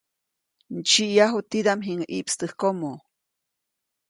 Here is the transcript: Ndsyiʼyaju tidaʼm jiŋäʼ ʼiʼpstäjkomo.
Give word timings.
Ndsyiʼyaju 0.77 1.39
tidaʼm 1.49 1.79
jiŋäʼ 1.85 2.09
ʼiʼpstäjkomo. 2.11 2.91